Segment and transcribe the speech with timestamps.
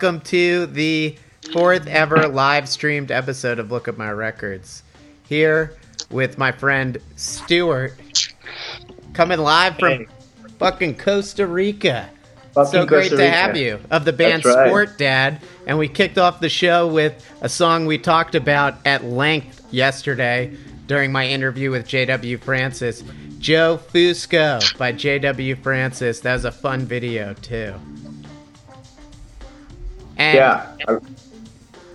[0.00, 1.18] Welcome to the
[1.52, 4.82] fourth ever live streamed episode of Look at My Records.
[5.28, 5.76] Here
[6.10, 7.92] with my friend Stuart,
[9.12, 10.06] coming live from Hey.
[10.58, 12.08] fucking Costa Rica.
[12.54, 14.68] Fucking so great to have you of the band right.
[14.68, 19.04] Sport Dad, and we kicked off the show with a song we talked about at
[19.04, 20.56] length yesterday
[20.86, 22.38] during my interview with J.W.
[22.38, 23.04] Francis,
[23.38, 25.56] "Joe Fusco" by J.W.
[25.56, 26.20] Francis.
[26.20, 27.74] That was a fun video too.
[30.20, 30.98] And Yeah,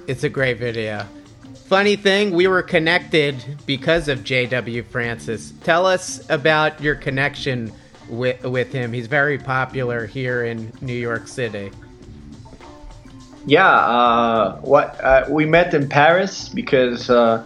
[0.07, 1.05] it's a great video.
[1.67, 3.35] Funny thing, we were connected
[3.67, 4.81] because of J.W.
[4.81, 5.53] Francis.
[5.63, 7.71] Tell us about your connection
[8.09, 8.93] with with him.
[8.93, 11.71] He's very popular here in New York City.
[13.45, 13.67] yeah.
[13.67, 17.43] Uh, what uh, we met in Paris because uh,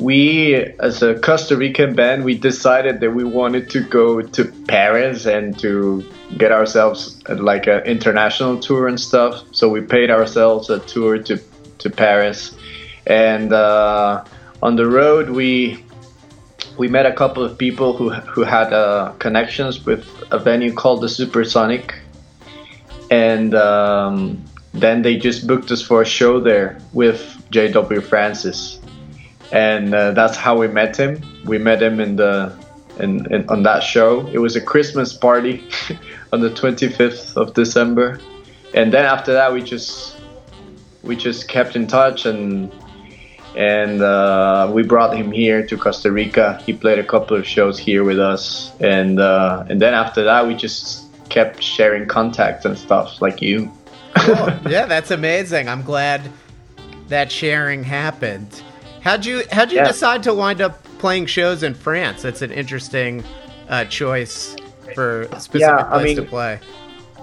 [0.00, 5.26] we, as a Costa Rican band, we decided that we wanted to go to Paris
[5.26, 6.04] and to
[6.38, 9.44] get ourselves like an international tour and stuff.
[9.52, 11.38] So we paid ourselves a tour to
[11.78, 12.56] to Paris,
[13.06, 14.24] and uh,
[14.62, 15.84] on the road we
[16.78, 21.02] we met a couple of people who who had uh, connections with a venue called
[21.02, 21.94] the Supersonic,
[23.10, 24.42] and um,
[24.72, 28.00] then they just booked us for a show there with J.W.
[28.00, 28.79] Francis,
[29.52, 31.22] and uh, that's how we met him.
[31.44, 32.56] We met him in the
[32.98, 34.26] in, in on that show.
[34.28, 35.68] It was a Christmas party
[36.32, 38.20] on the 25th of December,
[38.74, 40.16] and then after that we just
[41.02, 42.72] we just kept in touch and
[43.56, 46.62] and uh, we brought him here to Costa Rica.
[46.64, 50.46] He played a couple of shows here with us, and uh, and then after that,
[50.46, 53.70] we just kept sharing contacts and stuff like you.
[54.68, 55.68] yeah, that's amazing.
[55.68, 56.22] I'm glad
[57.08, 58.62] that sharing happened.
[59.02, 59.86] How'd you How'd you Yeah.
[59.88, 62.22] decide to wind up playing shows in France?
[62.22, 63.24] That's an interesting
[63.68, 64.56] uh, choice
[64.94, 66.60] for a specific Yeah, I place to play.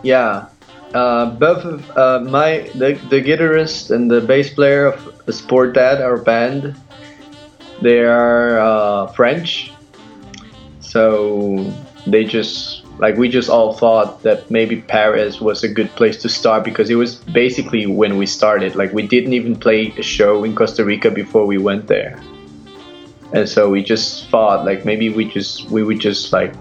[0.03, 0.45] Yeah,
[0.93, 5.73] uh, both of uh, my the, the guitarist and the bass player of the Sport
[5.73, 6.75] Dad, our band,
[7.81, 9.71] they are uh, French,
[10.79, 11.71] so
[12.05, 16.29] they just like we just all thought that maybe Paris was a good place to
[16.29, 18.75] start because it was basically when we started.
[18.75, 22.19] Like we didn't even play a show in Costa Rica before we went there,
[23.33, 26.53] and so we just thought like maybe we just we would just like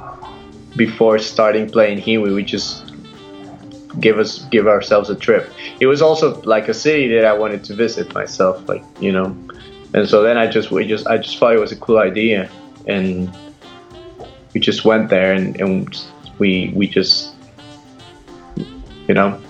[0.76, 2.92] before starting playing here we would just
[3.98, 5.50] give us give ourselves a trip.
[5.80, 9.36] It was also like a city that I wanted to visit myself, like you know,
[9.94, 12.50] and so then I just we just I just thought it was a cool idea,
[12.86, 13.34] and
[14.52, 16.06] we just went there and, and
[16.38, 17.34] we we just
[19.08, 19.40] you know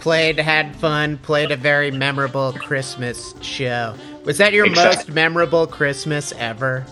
[0.00, 3.94] Played, had fun, played a very memorable Christmas show.
[4.24, 6.86] Was that your Exact- most memorable Christmas ever?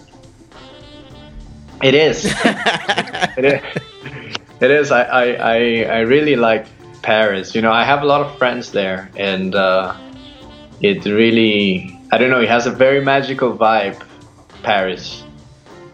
[1.83, 3.63] it is it is
[4.61, 6.67] it is I, I I I really like
[7.03, 7.55] Paris.
[7.55, 9.97] You know, I have a lot of friends there, and uh,
[10.81, 12.41] it really I don't know.
[12.41, 14.03] It has a very magical vibe.
[14.63, 15.23] Paris.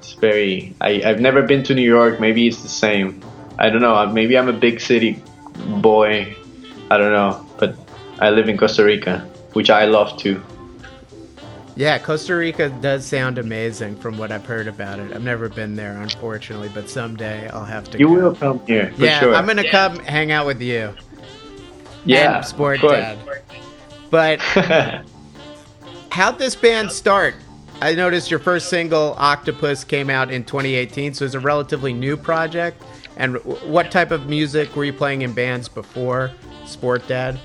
[0.05, 0.75] It's very.
[0.83, 2.21] I I've never been to New York.
[2.21, 3.23] Maybe it's the same.
[3.59, 4.07] I don't know.
[4.13, 5.23] Maybe I'm a big city
[5.81, 6.37] boy.
[6.91, 7.77] I don't know, but
[8.21, 9.21] I live in Costa Rica,
[9.55, 10.43] which I love too.
[11.77, 15.13] Yeah, Costa Rica does sound amazing from what I've heard about it.
[15.13, 17.99] I've never been there, unfortunately, but someday I'll have to.
[17.99, 18.15] You go.
[18.15, 19.35] will come here for yeah, sure.
[19.35, 20.95] I'm gonna come hang out with you.
[22.05, 22.99] yeah, and Sport of course.
[22.99, 23.19] Dad.
[24.11, 24.41] But
[26.11, 27.35] how'd this band start?
[27.81, 32.17] I noticed your first single, Octopus, came out in 2018, so it's a relatively new
[32.17, 32.83] project.
[33.17, 36.33] And what type of music were you playing in bands before
[36.65, 37.39] Sport Dad?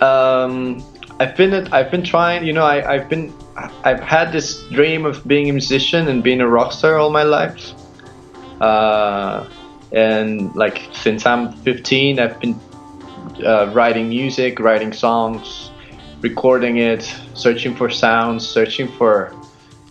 [0.00, 0.82] um,
[1.18, 2.46] I've been I've been trying.
[2.46, 3.32] You know, I, I've been
[3.84, 7.22] I've had this dream of being a musician and being a rock star all my
[7.22, 7.72] life.
[8.60, 9.48] Uh,
[9.92, 12.58] and like since I'm 15, I've been
[13.44, 15.69] uh, writing music, writing songs,
[16.20, 17.02] recording it,
[17.34, 19.34] searching for sounds, searching for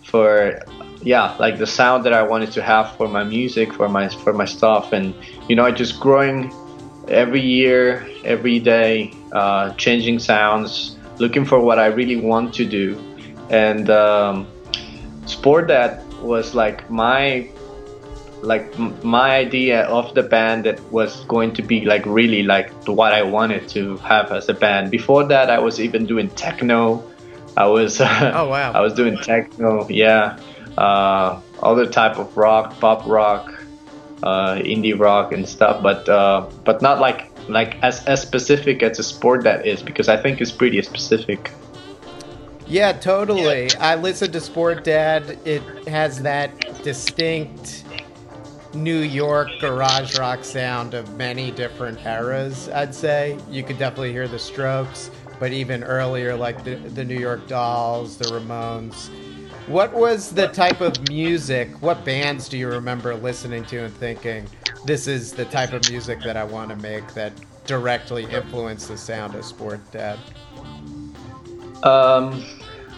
[0.03, 0.59] for
[1.01, 4.33] yeah, like the sound that I wanted to have for my music, for my for
[4.33, 5.13] my stuff, and
[5.47, 6.53] you know, just growing
[7.07, 12.97] every year, every day, uh, changing sounds, looking for what I really want to do,
[13.49, 14.47] and um,
[15.25, 17.49] Sport Dad was like my
[18.41, 22.71] like m- my idea of the band that was going to be like really like
[22.87, 24.91] what I wanted to have as a band.
[24.91, 27.03] Before that, I was even doing techno.
[27.57, 28.71] I was Oh, wow.
[28.71, 30.39] I was doing techno, yeah,
[30.77, 33.53] uh, other type of rock, pop rock,
[34.23, 38.99] uh, indie rock and stuff, but uh, but not like like as as specific as
[38.99, 41.51] a Sport Dad is because I think it's pretty specific.
[42.67, 43.73] Yeah, totally.
[43.77, 45.39] I listened to Sport Dad.
[45.43, 47.83] It has that distinct
[48.73, 53.37] New York garage rock sound of many different eras, I'd say.
[53.49, 55.09] You could definitely hear the strokes,
[55.39, 59.09] but even earlier, like the, the New York Dolls, the Ramones.
[59.67, 61.69] What was the type of music?
[61.81, 64.47] What bands do you remember listening to and thinking,
[64.85, 67.33] this is the type of music that I want to make that
[67.65, 70.19] directly influenced the sound of Sport Dad?
[71.83, 72.43] Um,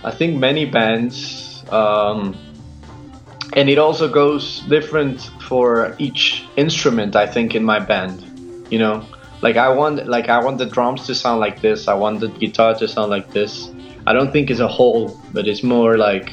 [0.04, 1.64] I think many bands.
[1.70, 2.38] Um,
[3.54, 8.32] and it also goes different for each instrument i think in my band
[8.72, 9.06] you know?
[9.42, 11.88] Like i want like i want the drums to sound like this.
[11.88, 13.70] I want the guitar to sound like this.
[14.08, 16.32] I don't think it's a whole but it's more like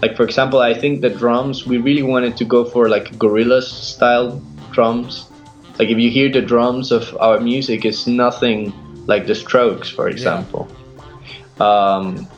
[0.00, 3.64] like for example i think the drums we really wanted to go for like Gorillaz
[3.64, 4.40] style
[4.70, 5.26] drums.
[5.78, 8.72] Like if you hear the drums of our music it's nothing
[9.06, 10.68] like the strokes for example.
[10.68, 11.66] Yeah.
[11.68, 12.28] um,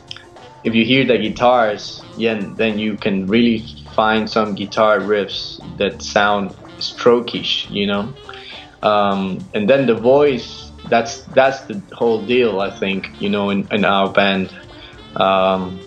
[0.63, 3.63] if you hear the guitars yeah then you can really
[3.95, 8.13] find some guitar riffs that sound strokish, you know.
[8.83, 12.59] Um, and then the voice, that's that's the whole deal.
[12.59, 14.53] I think you know in, in our band.
[15.15, 15.79] Um,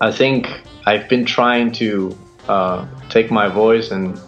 [0.00, 0.48] I think
[0.86, 2.16] I've been trying to
[2.48, 4.20] uh, take my voice and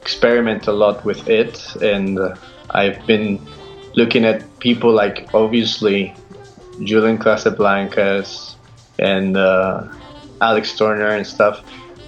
[0.00, 2.34] experiment a lot with it, and uh,
[2.70, 3.40] I've been
[3.94, 6.14] looking at people like obviously
[6.82, 8.56] Julian Casablancas
[8.98, 9.86] and uh,
[10.40, 11.62] Alex Turner and stuff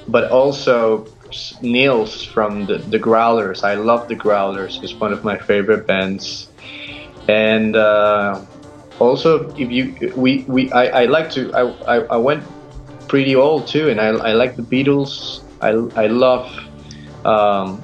[0.08, 1.06] but also
[1.60, 3.64] Nils from the, the Growlers.
[3.64, 4.82] I love the Growlers.
[4.82, 6.48] It's one of my favorite bands.
[7.28, 8.44] And uh,
[8.98, 12.44] also, if you we, we I, I like to I, I, I went
[13.08, 15.42] pretty old too, and I, I like the Beatles.
[15.60, 15.70] I,
[16.00, 16.46] I love
[17.24, 17.82] um,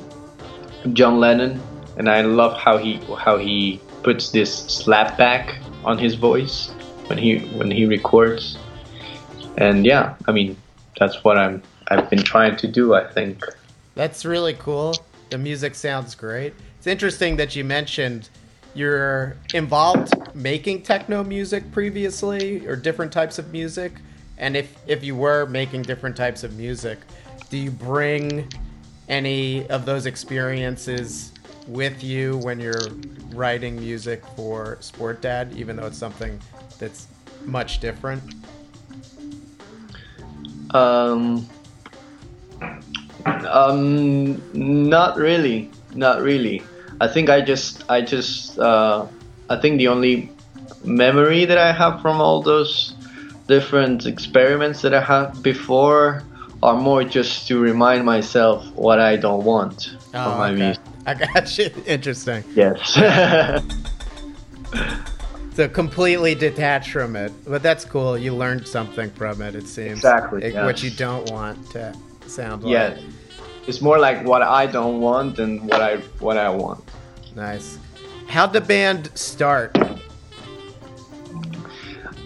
[0.93, 1.61] John Lennon,
[1.97, 6.71] and I love how he how he puts this slapback on his voice
[7.07, 8.59] when he when he records.
[9.59, 10.57] And yeah, I mean
[10.99, 12.95] that's what I'm I've been trying to do.
[12.95, 13.43] I think
[13.95, 14.95] that's really cool.
[15.31, 16.55] The music sounds great.
[16.79, 18.29] It's interesting that you mentioned
[18.75, 23.93] you're involved making techno music previously or different types of music.
[24.39, 26.99] And if if you were making different types of music,
[27.51, 28.51] do you bring
[29.09, 31.33] any of those experiences
[31.67, 32.89] with you when you're
[33.31, 36.41] writing music for Sport Dad, even though it's something
[36.79, 37.09] that's
[37.45, 38.23] much different?
[40.71, 41.47] Um,
[43.27, 46.63] um, not really, not really.
[47.01, 49.07] I think I just, I just, uh,
[49.51, 50.31] I think the only
[50.85, 52.95] memory that I have from all those
[53.49, 56.23] different experiments that I had before
[56.63, 60.63] are more just to remind myself what I don't want oh, from my okay.
[60.63, 60.83] music.
[61.07, 61.71] I got you.
[61.87, 62.45] Interesting.
[62.55, 62.95] Yes.
[65.55, 68.17] so completely detached from it, but that's cool.
[68.17, 69.57] You learned something from it.
[69.57, 70.65] It seems exactly it, yes.
[70.65, 71.93] what you don't want to
[72.27, 72.73] sound like.
[72.73, 72.99] Yeah,
[73.67, 76.85] it's more like what I don't want than what I what I want.
[77.35, 77.79] Nice.
[78.29, 79.77] How'd the band start?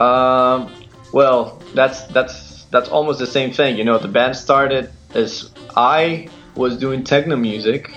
[0.00, 0.72] Um,
[1.12, 3.76] well, that's that's that's almost the same thing.
[3.76, 7.92] You know, the band started as I was doing techno music.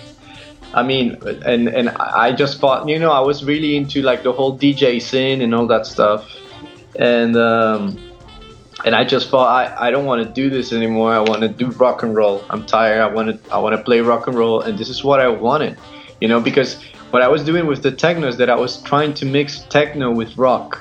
[0.74, 4.32] I mean, and and I just thought, you know, I was really into like the
[4.32, 6.30] whole DJ scene and all that stuff,
[6.96, 7.98] and um,
[8.86, 11.14] and I just thought I, I don't want to do this anymore.
[11.14, 12.44] I want to do rock and roll.
[12.50, 13.02] I'm tired.
[13.02, 15.28] I want to I want to play rock and roll, and this is what I
[15.28, 15.78] wanted,
[16.22, 16.82] you know, because
[17.12, 20.12] what I was doing with the techno is that I was trying to mix techno
[20.12, 20.80] with rock,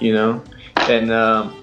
[0.00, 0.42] you know,
[0.88, 1.62] and um,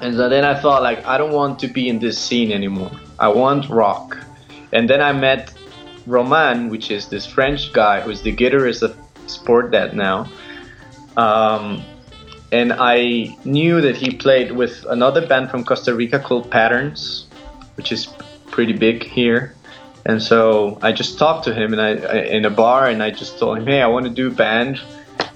[0.00, 2.92] and so then I thought like I don't want to be in this scene anymore.
[3.18, 4.18] I want rock,
[4.72, 5.52] and then I met
[6.06, 8.96] Roman, which is this French guy who's the guitarist of
[9.26, 10.28] Sport Dad now.
[11.16, 11.82] Um,
[12.52, 17.26] and I knew that he played with another band from Costa Rica called Patterns,
[17.76, 18.08] which is
[18.50, 19.54] pretty big here.
[20.04, 23.10] And so I just talked to him and I, I in a bar and I
[23.10, 24.80] just told him, "Hey, I want to do a band.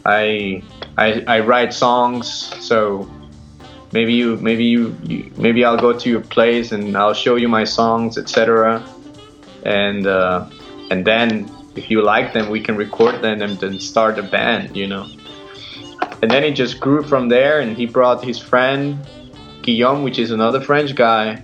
[0.04, 0.62] I,
[0.96, 2.28] I I write songs,
[2.60, 3.08] so
[3.92, 7.48] maybe you maybe you, you maybe I'll go to your place and I'll show you
[7.48, 8.82] my songs, etc.
[9.64, 10.48] And uh,
[10.90, 14.76] and then if you like them, we can record them and then start a band,
[14.76, 15.06] you know."
[16.22, 18.98] And then it just grew from there and he brought his friend
[19.62, 21.42] guillaume which is another french guy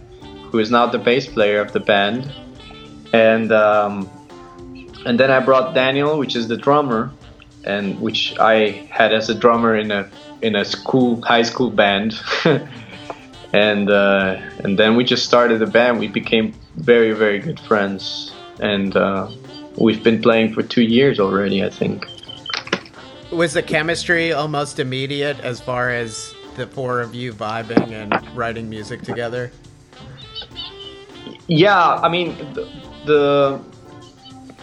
[0.51, 2.33] who is now the bass player of the band.
[3.13, 4.09] And um,
[5.07, 7.11] and then i brought daniel which is the drummer
[7.65, 10.09] and which i had as a drummer in a
[10.43, 12.15] in a school high school band.
[13.53, 15.99] And uh, and then we just started the band.
[15.99, 18.33] We became very very good friends.
[18.61, 19.29] And uh,
[19.77, 22.07] we've been playing for two years already i think
[23.31, 28.69] was the chemistry almost immediate as far as the four of you vibing and writing
[28.69, 29.51] music together?
[31.47, 32.69] Yeah, I mean the
[33.07, 33.61] the,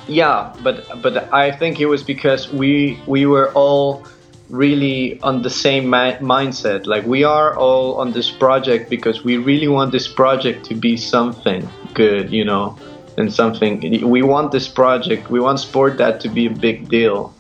[0.08, 4.06] yeah, but but I think it was because we we were all
[4.50, 6.86] really on the same ma- mindset.
[6.86, 10.96] Like we are all on this project because we really want this project to be
[10.98, 12.78] something good, you know,
[13.18, 14.08] and something.
[14.08, 15.30] We want this project.
[15.30, 17.34] We want Sport Dad to be a big deal,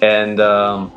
[0.00, 0.92] and um,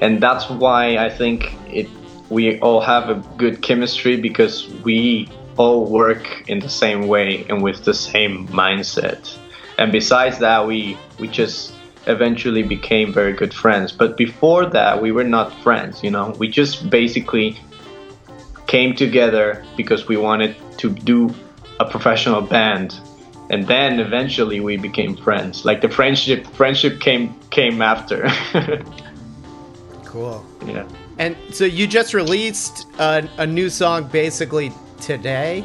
[0.00, 1.88] and that's why I think it.
[2.28, 7.62] We all have a good chemistry because we all work in the same way and
[7.62, 9.36] with the same mindset.
[9.78, 11.72] And besides that, we we just
[12.06, 13.92] eventually became very good friends.
[13.92, 16.34] But before that, we were not friends, you know.
[16.38, 17.58] We just basically
[18.66, 21.34] came together because we wanted to do
[21.80, 22.98] a professional band.
[23.48, 25.64] And then eventually we became friends.
[25.64, 28.28] Like the friendship friendship came came after.
[30.04, 30.44] cool.
[30.64, 30.88] Yeah.
[31.18, 35.64] And so you just released a, a new song basically today.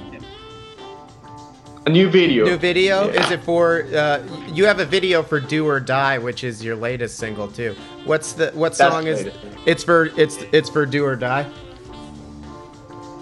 [1.87, 2.45] A new video.
[2.45, 3.07] New video?
[3.07, 3.25] Yeah.
[3.25, 3.83] Is it for?
[3.85, 4.21] Uh,
[4.53, 7.75] you have a video for "Do or Die," which is your latest single too.
[8.05, 9.23] What's the what That's song is?
[9.23, 9.45] latest.
[9.65, 11.49] It's for it's it's for "Do or Die."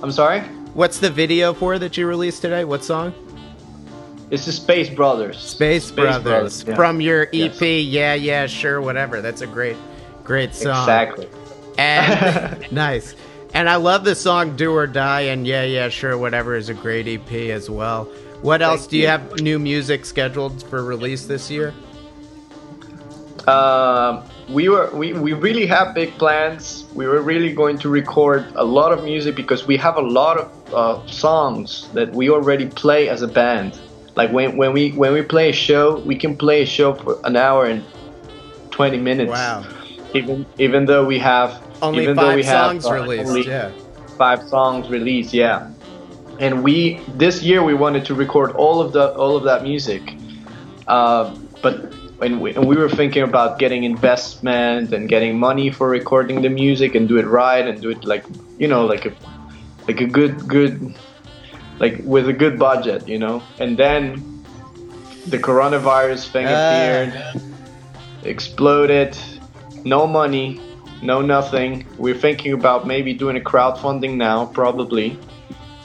[0.04, 0.42] I'm sorry.
[0.74, 2.66] What's the video for that you released today?
[2.66, 3.14] What song?
[4.32, 5.40] It's the Space Brothers.
[5.40, 6.76] Space, Brothers, Brothers, yeah.
[6.76, 7.60] from your EP.
[7.60, 7.62] Yes.
[7.62, 9.22] Yeah, yeah, sure, whatever.
[9.22, 9.78] That's a great,
[10.24, 10.84] great song.
[10.84, 11.28] Exactly.
[11.80, 13.16] And nice.
[13.56, 16.76] And I love the song "Do or Die" and "Yeah, yeah, sure, whatever" is a
[16.76, 18.06] great EP as well.
[18.42, 19.10] What else Thank do you you.
[19.10, 21.74] have new music scheduled for release this year?
[23.48, 26.86] Um, we were we, we really have big plans.
[26.94, 30.38] We were really going to record a lot of music because we have a lot
[30.38, 33.80] of uh, songs that we already play as a band.
[34.16, 37.20] Like when, when we when we play a show, we can play a show for
[37.24, 37.84] an hour and
[38.72, 39.32] twenty minutes.
[39.32, 39.66] Wow.
[40.14, 43.28] Even even though we have Only even though five we have, songs uh, released.
[43.30, 43.72] only yeah.
[44.18, 45.72] five songs released yeah
[46.40, 50.02] and we this year we wanted to record all of the all of that music
[50.88, 55.88] uh, but when we, and we were thinking about getting investment and getting money for
[55.90, 58.26] recording the music and do it right and do it like
[58.58, 59.14] you know like a
[59.88, 60.96] like a good good
[61.80, 63.42] like with a good budget you know?
[63.60, 64.44] And then
[65.28, 66.54] the coronavirus thing Ah.
[66.60, 67.14] appeared
[68.24, 69.18] exploded
[69.84, 70.60] no money
[71.02, 71.86] no nothing.
[71.98, 75.18] We're thinking about maybe doing a crowdfunding now probably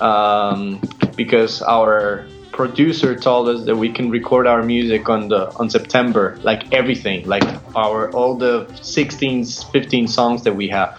[0.01, 0.81] um,
[1.17, 6.39] because our producer told us that we can record our music on the on september
[6.45, 7.43] like everything like
[7.75, 10.99] our all the 16 15 songs that we have.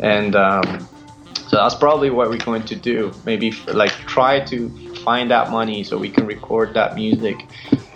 [0.00, 0.88] And um,
[1.54, 4.68] so that's probably what we're going to do maybe like try to
[5.04, 7.46] find that money so we can record that music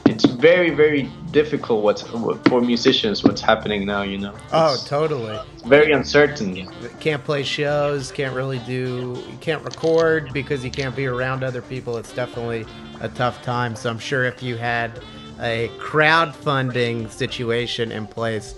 [0.06, 5.40] it's very very difficult what's for musicians what's happening now you know Oh, It's totally.
[5.66, 6.68] very uncertain
[7.00, 8.12] Can't play shows.
[8.12, 9.20] Can't really do.
[9.28, 11.96] You can't record because you can't be around other people.
[11.96, 12.64] It's definitely
[13.00, 13.74] a tough time.
[13.76, 15.00] So I'm sure if you had
[15.40, 18.54] a crowdfunding situation in place,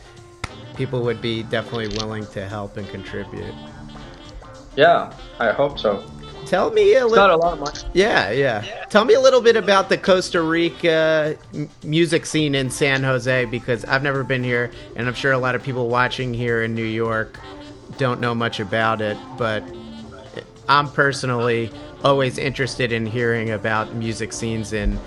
[0.76, 3.54] people would be definitely willing to help and contribute.
[4.77, 6.05] Yeah i hope so
[6.47, 7.37] Tell me a it's not little.
[7.37, 8.62] a lot of money Yeah, yeah.
[8.87, 13.45] Tell me a little bit about the Costa Rica m- music scene in San Jose
[13.45, 16.75] because I've never been here, and I'm sure a lot of people watching here in
[16.75, 17.39] New York
[17.99, 19.17] don't know much about it.
[19.37, 19.62] But
[20.69, 21.71] I'm personally
[22.03, 24.99] always interested in hearing about music scenes in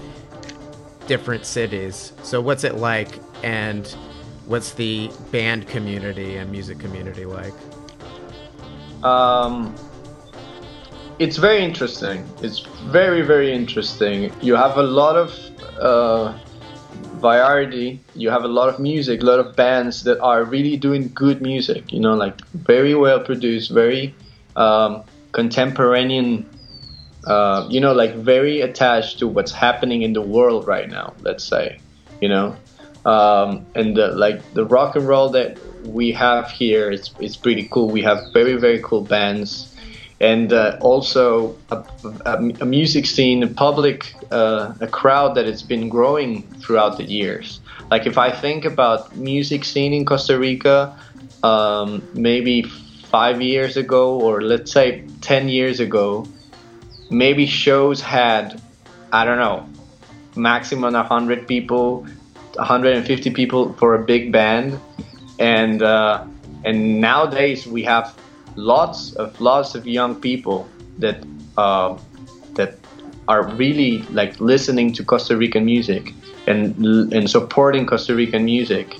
[1.08, 2.13] different cities.
[2.22, 3.86] So, what's it like, and
[4.46, 7.53] what's the band community and music community like?
[9.03, 9.75] Um,
[11.19, 12.27] it's very interesting.
[12.41, 12.60] It's
[12.91, 14.32] very very interesting.
[14.41, 15.30] You have a lot of
[15.80, 16.38] uh,
[17.19, 18.01] variety.
[18.15, 21.41] You have a lot of music, a lot of bands that are really doing good
[21.41, 21.91] music.
[21.91, 24.15] You know, like very well produced, very
[24.56, 26.49] um, contemporanean.
[27.25, 31.13] Uh, you know, like very attached to what's happening in the world right now.
[31.21, 31.80] Let's say,
[32.21, 32.56] you know,
[33.06, 37.67] um, and the, like the rock and roll that we have here is is pretty
[37.72, 37.89] cool.
[37.89, 39.76] We have very very cool bands,
[40.19, 41.84] and uh, also a,
[42.26, 47.60] a, music scene, a public, uh, a crowd that has been growing throughout the years.
[47.91, 50.98] Like if I think about music scene in Costa Rica,
[51.43, 56.26] um, maybe five years ago, or let's say ten years ago,
[57.10, 58.62] maybe shows had,
[59.12, 59.67] I don't know,
[60.36, 62.08] maximum 100 people
[62.56, 64.80] 150 people for a big band
[65.39, 66.26] and uh,
[66.63, 68.15] and nowadays we have
[68.56, 70.67] lots of lots of young people
[71.00, 71.24] that
[71.58, 71.98] uh,
[72.54, 72.78] that
[73.28, 76.13] are really like listening to Costa Rican music
[76.48, 76.76] and
[77.13, 78.98] and supporting Costa Rican music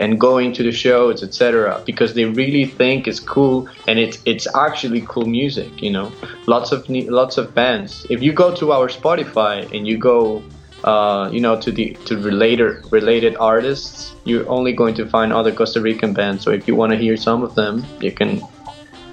[0.00, 4.46] and going to the shows etc because they really think it's cool and it's it's
[4.56, 6.10] actually cool music you know?
[6.46, 8.06] Lots of lots of bands.
[8.10, 10.42] If you go to our Spotify and you go
[10.84, 15.52] uh, you know, to the to related related artists, you're only going to find other
[15.52, 16.42] Costa Rican bands.
[16.44, 18.40] So if you want to hear some of them, you can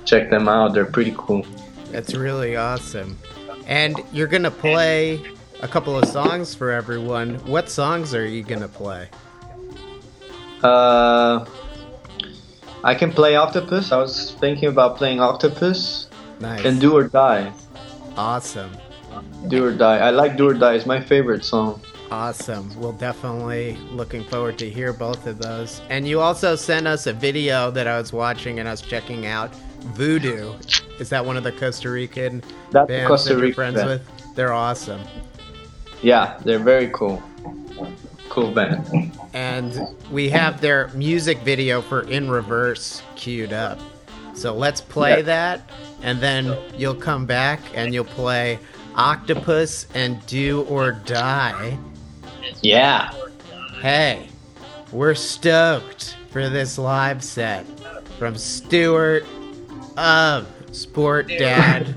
[0.05, 0.73] check them out.
[0.73, 1.45] They're pretty cool.
[1.91, 3.17] That's really awesome.
[3.65, 5.21] And you're gonna play
[5.61, 7.35] a couple of songs for everyone.
[7.45, 9.09] What songs are you gonna play?
[10.63, 11.45] Uh,
[12.83, 13.91] I can play Octopus.
[13.91, 16.07] I was thinking about playing Octopus
[16.39, 16.63] Nice.
[16.65, 17.51] and Do or Die.
[18.17, 18.71] awesome.
[19.47, 19.97] Do or Die.
[19.97, 20.73] I like Do or Die.
[20.73, 21.81] It's my favorite song.
[22.09, 22.71] Awesome.
[22.79, 25.81] We'll definitely looking forward to hear both of those.
[25.89, 29.25] And you also sent us a video that I was watching and I was checking
[29.25, 29.53] out.
[29.93, 30.53] Voodoo.
[30.99, 33.89] Is that one of the Costa Rican That's bands Costa that you're friends band.
[33.89, 34.35] with?
[34.35, 35.01] They're awesome.
[36.01, 37.21] Yeah, they're very cool.
[38.29, 39.11] Cool band.
[39.33, 39.79] And
[40.11, 43.79] we have their music video for In Reverse queued up.
[44.33, 45.21] So let's play Yeah.
[45.23, 45.69] that
[46.03, 48.59] and then you'll come back and you'll play
[48.97, 51.77] Octopus and Do or Die.
[52.61, 53.13] Yeah.
[53.79, 54.27] Hey,
[54.91, 57.65] we're stoked for this live set
[58.17, 59.23] from Stuart
[59.97, 61.95] of Sport Dad.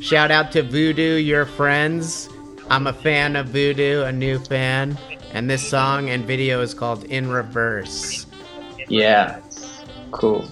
[0.00, 2.28] Shout out to Voodoo, your friends.
[2.68, 4.98] I'm a fan of Voodoo, a new fan.
[5.32, 8.26] And this song and video is called In Reverse.
[8.88, 9.40] Yeah.
[10.10, 10.48] Cool.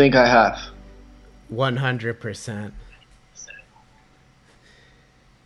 [0.00, 0.58] think I have?
[1.52, 2.72] 100%.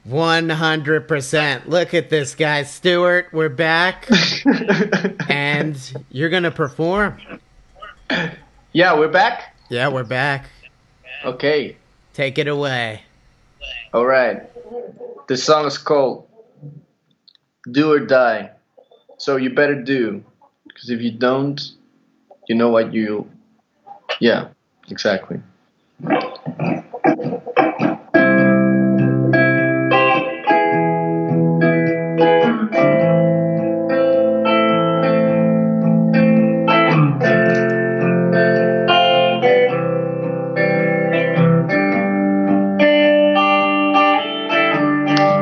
[0.06, 1.66] 100%.
[1.66, 4.08] Look at this, guy, Stuart, we're back.
[5.28, 5.76] and
[6.08, 7.18] you're going to perform.
[8.72, 9.56] Yeah, we're back.
[9.70, 10.46] Yeah, we're back.
[11.24, 11.76] Okay.
[12.12, 13.02] Take it away.
[13.92, 14.40] All right.
[15.26, 16.28] The song is called
[17.72, 18.50] Do or Die.
[19.18, 20.22] So you better do.
[20.68, 21.60] Because if you don't,
[22.46, 23.28] you know what you
[24.20, 24.48] yeah,
[24.88, 25.40] exactly.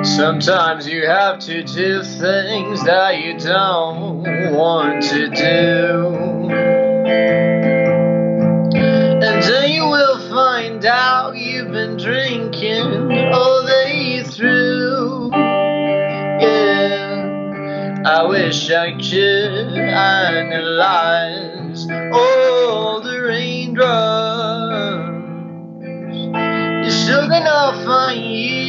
[0.05, 6.32] Sometimes you have to do things that you don't want to do.
[12.03, 15.31] drinking all day through.
[16.41, 20.77] Yeah, I wish I could analyze
[22.13, 25.13] all the raindrops.
[26.87, 28.62] It's still gonna find you.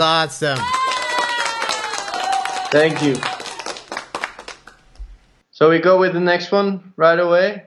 [0.00, 0.58] awesome.
[2.70, 3.16] Thank you.
[5.50, 7.64] So we go with the next one right away.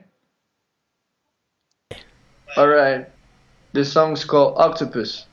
[2.56, 3.08] All right.
[3.72, 5.26] This song's called Octopus.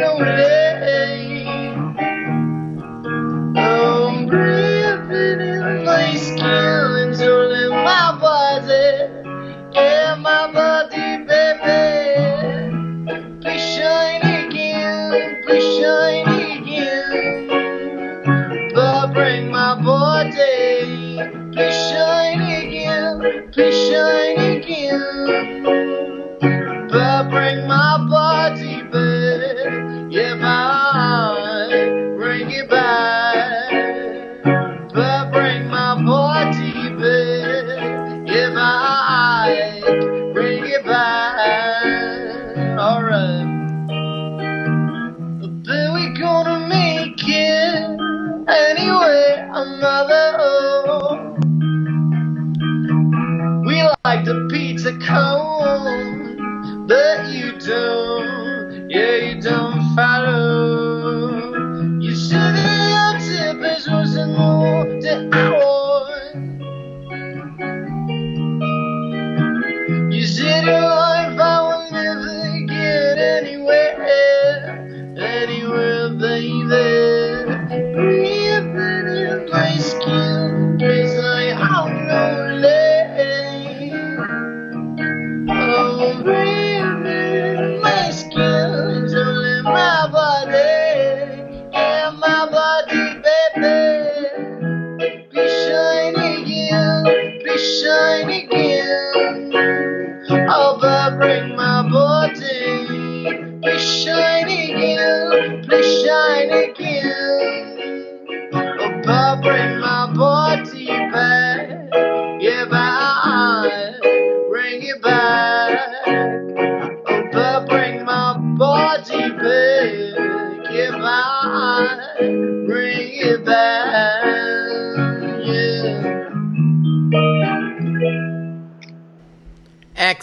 [0.00, 0.43] lonely.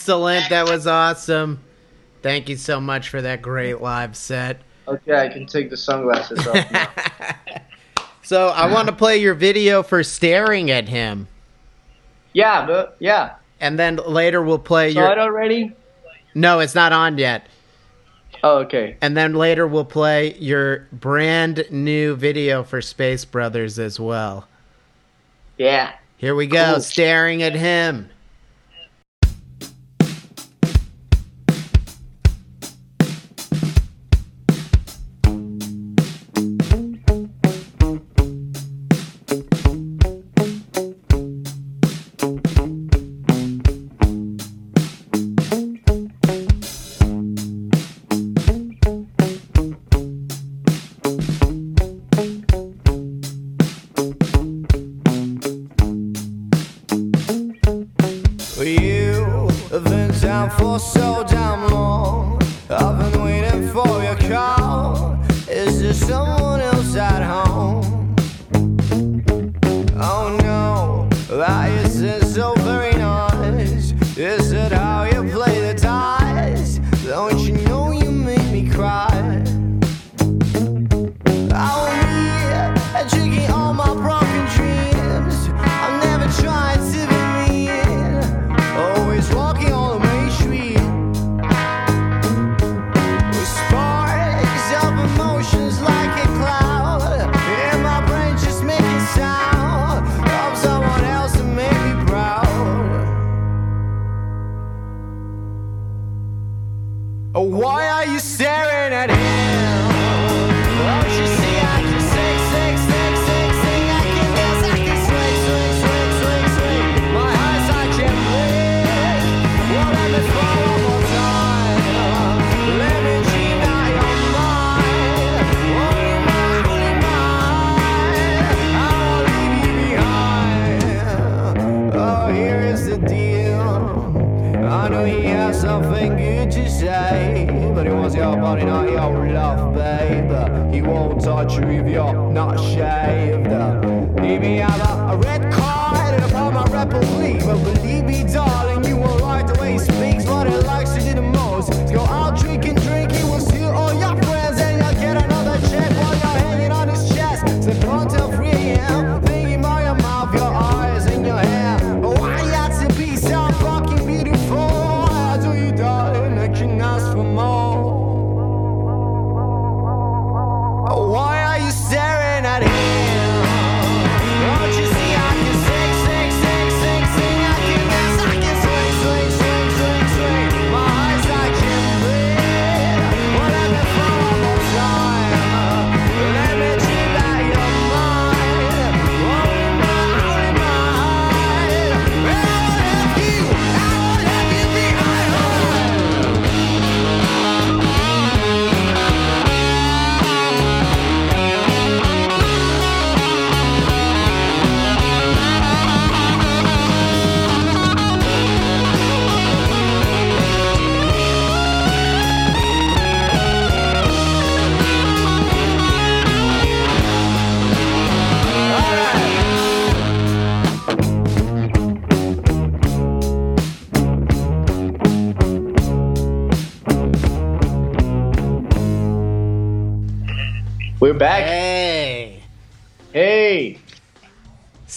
[0.01, 0.49] Excellent.
[0.49, 1.59] That was awesome.
[2.23, 4.61] Thank you so much for that great live set.
[4.87, 6.89] Okay, I can take the sunglasses off now.
[8.23, 11.27] so I want to play your video for staring at him.
[12.33, 13.35] Yeah, but yeah.
[13.59, 15.11] And then later we'll play Saw your.
[15.11, 15.71] it already?
[16.33, 17.45] No, it's not on yet.
[18.43, 18.97] Oh, okay.
[19.01, 24.47] And then later we'll play your brand new video for Space Brothers as well.
[25.59, 25.93] Yeah.
[26.17, 26.81] Here we go, cool.
[26.81, 28.09] staring at him.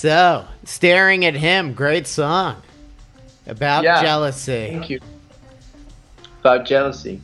[0.05, 2.57] So, staring at him, great song
[3.47, 4.03] about Yeah.
[4.03, 4.69] jealousy.
[4.71, 5.01] Thank you.
[6.41, 7.23] About jealousy.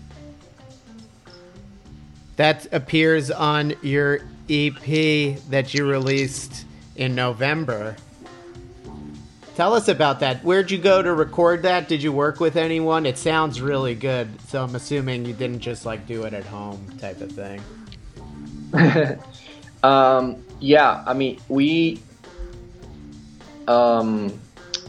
[2.36, 6.64] That appears on your EP that you released
[6.96, 7.96] in November.
[9.56, 10.42] Tell us about that.
[10.42, 11.86] Where'd you go to record that?
[11.86, 13.04] Did you work with anyone?
[13.04, 16.82] It sounds really good, so I'm assuming you didn't just like do it at home
[16.98, 17.60] type of thing.
[19.82, 22.00] um, yeah, I mean we
[23.68, 24.38] um,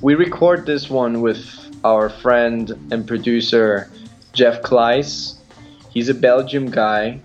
[0.01, 1.47] we record this one with
[1.83, 3.89] our friend and producer
[4.33, 5.35] Jeff Kleiss.
[5.89, 7.19] He's a Belgium guy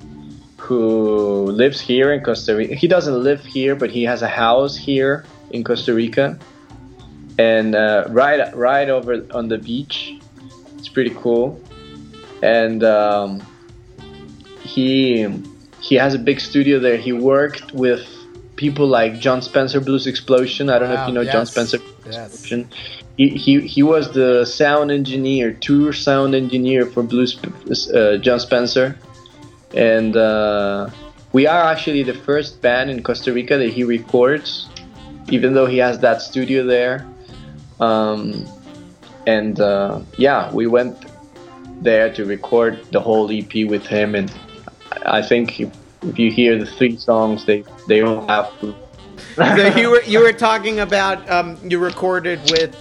[0.56, 2.74] who lives here in Costa Rica.
[2.74, 6.38] He doesn't live here, but he has a house here in Costa Rica,
[7.38, 10.18] and uh, right right over on the beach.
[10.76, 11.60] It's pretty cool,
[12.42, 13.46] and um,
[14.62, 15.28] he
[15.80, 16.96] he has a big studio there.
[16.96, 18.15] He worked with
[18.56, 20.68] people like Jon Spencer Blues Explosion.
[20.70, 22.34] I don't know if you know Jon yes, Spencer yes.
[22.34, 22.68] Explosion.
[23.16, 27.38] He, he, he was the sound engineer, tour sound engineer for Blues
[27.88, 28.98] uh, Jon Spencer,
[29.74, 30.90] and uh,
[31.32, 34.68] we are actually the first band in Costa Rica that he records,
[35.28, 37.06] even though he has that studio there.
[37.80, 38.46] Um,
[39.26, 40.96] and uh, yeah, we went
[41.82, 44.32] there to record the whole EP with him, and
[45.04, 45.70] I think if,
[46.06, 48.74] if you hear the three songs, they they all have to.
[49.36, 52.76] so you were you were talking about um, you recorded with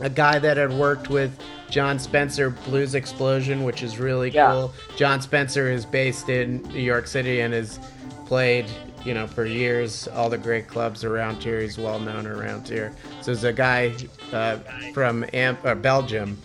[0.00, 1.36] a guy that had worked with
[1.70, 4.50] Jon Spencer Blues Explosion, which is really Yeah.
[4.52, 4.74] cool.
[4.96, 7.78] Jon Spencer is based in New York City and has
[8.26, 8.66] played,
[9.04, 11.60] you know, for years all the great clubs around here.
[11.60, 12.92] He's well known around here.
[13.20, 13.94] So there's a guy
[14.32, 14.58] uh,
[14.92, 16.36] from Amp- uh, Belgium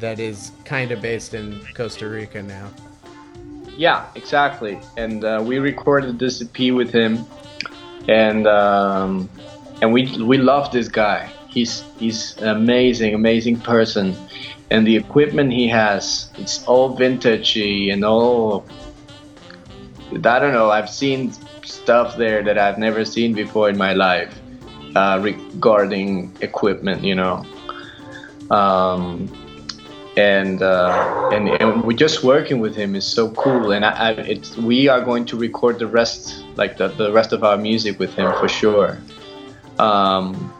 [0.00, 2.68] that is kind of based in Costa Rica now.
[3.76, 4.78] Yeah, exactly.
[4.96, 7.26] And uh, we recorded this EP with him,
[8.08, 9.28] and um,
[9.82, 11.30] and we we love this guy.
[11.48, 14.16] He's he's an amazing, amazing person,
[14.70, 18.66] and the equipment he has, it's all vintagey and all.
[20.12, 20.70] I don't know.
[20.70, 21.32] I've seen
[21.64, 24.38] stuff there that I've never seen before in my life
[24.94, 27.02] uh, regarding equipment.
[27.02, 27.46] You know.
[28.50, 29.43] Um,
[30.16, 34.10] and uh, and and we're just working with him is so cool and I, I
[34.12, 37.98] it's we are going to record the rest like the, the rest of our music
[37.98, 38.98] with him for sure
[39.78, 40.52] um,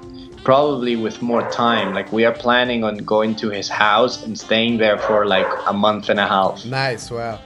[0.43, 4.79] probably with more time like we are planning on going to his house and staying
[4.79, 7.39] there for like a month and a half Nice, wow.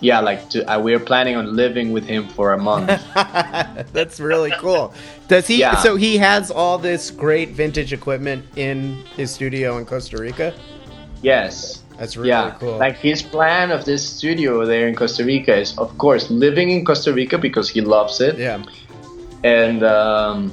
[0.00, 2.88] yeah like to, uh, we're planning on living with him for a month
[3.92, 4.92] That's really cool.
[5.28, 5.60] Does he?
[5.60, 5.76] Yeah.
[5.76, 10.52] So he has all this great vintage equipment in his studio in Costa Rica.
[11.24, 12.76] Yes That's really yeah cool.
[12.84, 16.84] like his plan of this studio there in costa rica is of course living in
[16.84, 18.62] costa rica because he loves it yeah,
[19.42, 20.52] and um,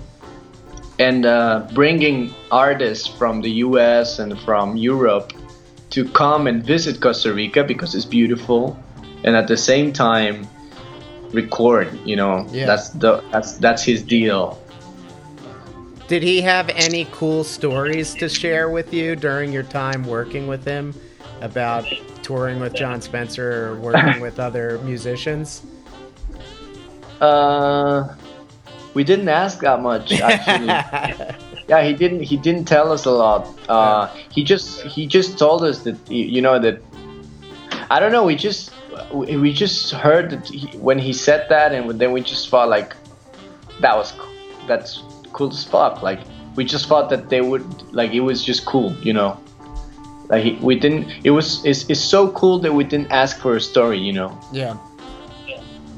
[1.00, 4.20] and uh, bringing artists from the U.S.
[4.20, 5.34] and from Europe
[5.90, 8.78] to come and visit Costa Rica because it's beautiful,
[9.24, 10.46] and at the same time
[11.34, 11.88] record.
[12.06, 12.68] You know, Yeah.
[12.68, 14.60] that's the that's that's his deal.
[16.12, 20.66] Did he have any cool stories to share with you during your time working with
[20.66, 20.94] him
[21.40, 21.86] about
[22.22, 25.66] touring with Jon Spencer or working with other musicians?
[27.22, 28.14] Uh,
[28.94, 30.66] we didn't ask that much actually.
[31.70, 32.24] yeah, he didn't.
[32.24, 33.48] He didn't tell us a lot.
[33.70, 36.82] Uh, he just he just told us that you know that
[37.90, 38.26] I don't know.
[38.26, 38.74] We just
[39.14, 42.70] we we just heard that he, when he said that, and then we just felt
[42.70, 42.98] like
[43.80, 44.12] that was
[44.68, 45.04] that's
[45.34, 46.02] cool as fuck.
[46.02, 46.20] Like
[46.56, 49.40] we just thought that they would like it was just cool, you know.
[50.30, 51.12] Like we didn't.
[51.24, 54.38] It was it's, it's so cool that we didn't ask for a story, you know
[54.52, 54.78] yeah.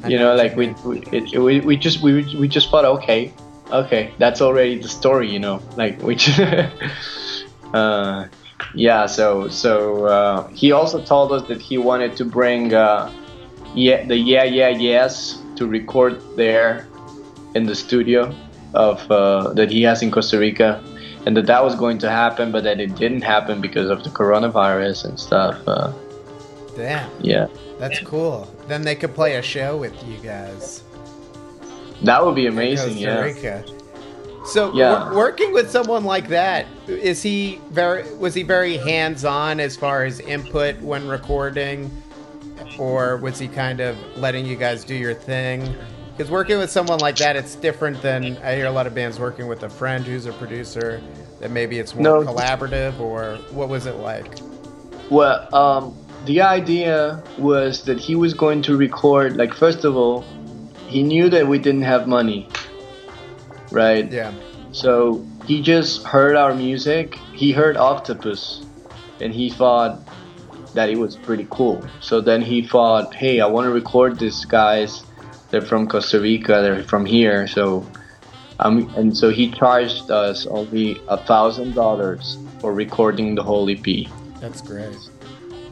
[0.10, 3.32] You know like we we, it, we we just we, we just thought okay
[3.72, 6.40] okay that's already the story you know like we just,
[7.74, 8.28] uh
[8.76, 13.12] yeah so so uh, he also told us that he wanted to bring uh
[13.74, 16.88] yeah the yeah yeah yes to record there
[17.56, 18.34] in the studio
[18.74, 20.84] of uh, that he has in Costa Rica
[21.26, 24.10] and that that was going to happen but that it didn't happen because of the
[24.10, 25.92] coronavirus and stuff uh,
[26.76, 27.48] Damn, yeah
[27.80, 28.48] that's cool.
[28.68, 30.84] Then they could play a show with you guys.
[32.04, 33.64] that would be in amazing Costa yeah Rica.
[34.46, 35.06] So Yeah.
[35.10, 40.04] wor- working with someone like that, is he very was he very hands-on as far
[40.04, 41.90] as input when recording
[42.78, 45.76] or was he kind of letting you guys do your thing?
[46.18, 49.20] Cuz working with someone like that it's different than I hear a lot of bands
[49.20, 51.02] working with a friend who's a producer
[51.40, 52.22] that maybe it's more No.
[52.22, 54.36] collaborative or what was it like?
[55.10, 55.94] Well, um,
[56.26, 59.36] the idea was that he was going to record.
[59.38, 60.24] Like, first of all,
[60.88, 62.48] he knew that we didn't have money.
[63.72, 64.12] right?
[64.12, 64.32] Yeah.
[64.72, 67.16] So he just heard our music.
[67.34, 68.62] He heard Octopus,
[69.20, 70.00] and he thought
[70.76, 71.84] that it was pretty cool.
[72.00, 75.04] So then he thought, hey, I want to record these guys.
[75.54, 76.64] They're from Costa Rica.
[76.64, 77.46] They're from here.
[77.46, 77.86] So,
[78.60, 83.86] um, and so he charged us only a thousand dollars for recording the whole EP.
[84.42, 84.98] That's great.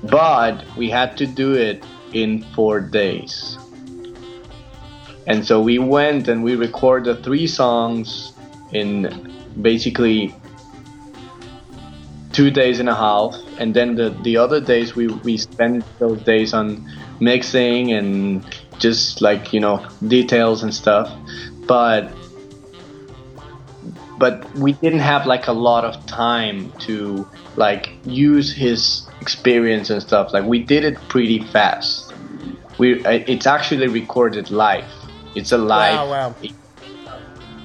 [0.03, 3.57] But we had to do it in four days.
[5.25, 8.33] And so we went and we recorded three songs
[8.73, 10.35] in basically
[12.33, 13.35] two days and a half.
[13.57, 16.87] And then the, the other days we, we spent those days on
[17.19, 18.45] mixing and
[18.81, 21.09] just like, you know, details and stuff.
[21.67, 22.11] But
[24.17, 30.01] but we didn't have like a lot of time to like use his experience and
[30.01, 30.33] stuff.
[30.33, 32.13] Like we did it pretty fast.
[32.77, 34.91] We uh, it's actually recorded live.
[35.35, 36.35] It's a live Wow, wow.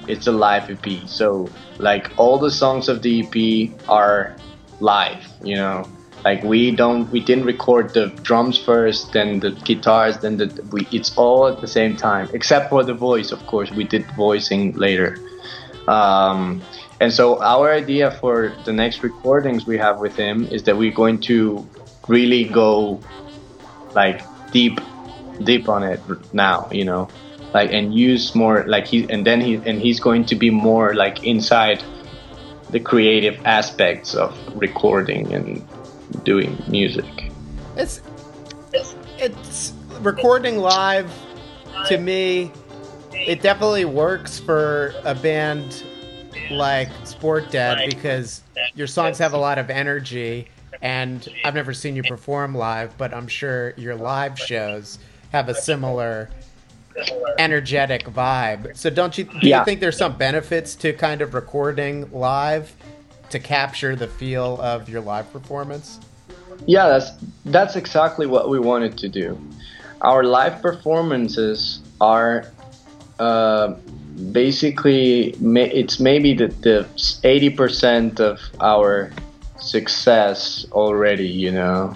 [0.07, 1.49] it's a live ep so
[1.79, 4.35] like all the songs of the ep are
[4.79, 5.83] live you know
[6.27, 10.81] like we don't we didn't record the drums first then the guitars then the we
[10.97, 13.69] it's all at the same time except for the voice of course.
[13.71, 15.09] We did voicing later.
[15.97, 16.39] Um,
[16.99, 17.23] and so
[17.53, 18.35] our idea for
[18.67, 21.39] the next recordings we have with him is that we're going to
[22.15, 22.99] really go
[24.01, 24.19] like
[24.51, 24.75] deep
[25.49, 26.01] deep on it
[26.33, 27.03] now you know?
[27.57, 30.87] Like and use more like he and then he and he's going to be more
[31.03, 31.79] like inside
[32.75, 34.29] the creative aspects of
[34.65, 35.47] recording and
[36.23, 37.31] doing music
[37.75, 38.01] It's
[39.17, 41.11] it's recording live
[41.87, 42.51] to me
[43.13, 45.83] it definitely works for a band
[46.51, 48.41] like Sport Dad because
[48.75, 50.47] your songs have a lot of energy
[50.81, 54.99] and I've never seen you perform live but I'm sure your live shows
[55.31, 56.29] have a similar
[57.37, 58.75] energetic vibe.
[58.75, 59.59] So don't you do Yeah.
[59.59, 62.73] you think there's some benefits to kind of recording live
[63.29, 65.99] to capture the feel of your live performance?
[66.65, 67.11] Yeah, that's
[67.45, 69.37] that's exactly what we wanted to do.
[70.01, 72.45] Our live performances are
[73.19, 73.75] uh,
[74.31, 76.87] basically it's maybe the the
[77.23, 79.11] eighty percent of our
[79.59, 81.27] success already.
[81.27, 81.95] You know,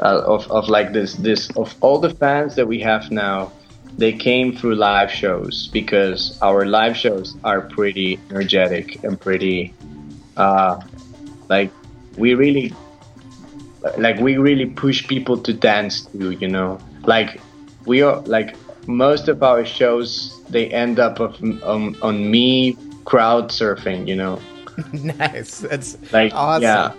[0.00, 3.52] uh, of of like this this of all the fans that we have now.
[3.98, 9.72] They came through live shows because our live shows are pretty energetic and pretty,
[10.36, 10.80] uh,
[11.48, 11.70] like
[12.16, 12.72] we really
[13.98, 16.78] like we really push people to dance to you know?
[17.04, 17.40] Like
[17.86, 18.56] we are like
[18.88, 24.40] most of our shows they end up of, um, on me crowd surfing you know?
[24.92, 25.60] Nice.
[25.60, 26.62] That's like awesome.
[26.62, 26.92] yeah.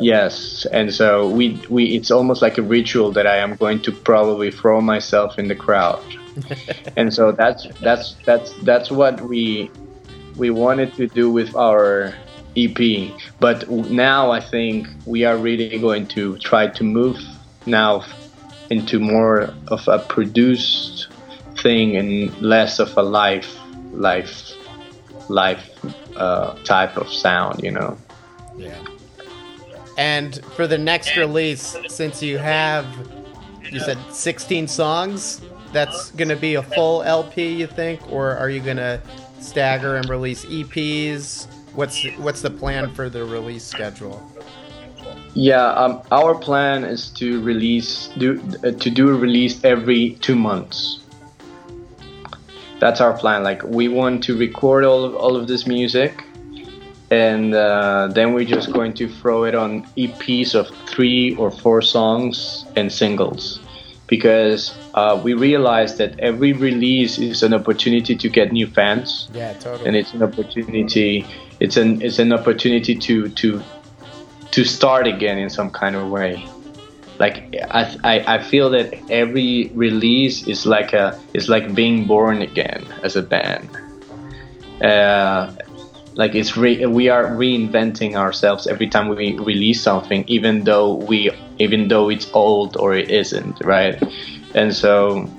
[0.00, 0.66] Yes.
[0.72, 4.50] And so we we it's almost like a ritual that i am going to probably
[4.50, 6.02] throw myself in the crowd.
[6.96, 9.70] And so that's that's that's that's what we
[10.36, 12.12] we wanted to do with our
[12.56, 17.18] ep but now i think we are really going to try to move
[17.66, 18.04] now
[18.70, 21.08] into more of a produced
[21.58, 23.58] thing and less of a life,
[23.92, 24.32] live
[25.28, 25.62] live
[26.16, 27.96] uh, type of sound you know
[28.56, 28.78] Yeah.
[29.96, 32.86] And for the next release, since you have,
[33.70, 35.40] you said 16 songs,
[35.72, 38.00] that's going to be a full LP, you think?
[38.10, 39.00] Or are you going to
[39.40, 41.46] stagger and release EPs?
[41.74, 44.22] What's what's the plan for the release schedule?
[45.34, 50.36] Yeah, um, our plan is to release do uh, to do a release every two
[50.36, 51.00] months.
[52.80, 53.42] That's our plan.
[53.42, 56.22] Like we want to record all of all of this music,
[57.10, 61.82] and uh, then we're just going to throw it on EPs of three or four
[61.82, 63.58] songs and singles,
[64.06, 69.54] because uh, we realize that every release is an opportunity to get new fans Yeah,
[69.54, 69.86] totally.
[69.88, 71.26] and it's an opportunity
[71.64, 73.62] it's an it's an opportunity to to
[74.50, 76.46] to start again in some kind of way.
[77.18, 82.42] Like I, I, I feel that every release is like a is like being born
[82.42, 83.68] again as a band.
[84.82, 85.54] Uh,
[86.16, 91.30] like it's re- we are reinventing ourselves every time we release something even though we
[91.58, 93.96] even though it's old or it isn't right?
[94.54, 95.30] And so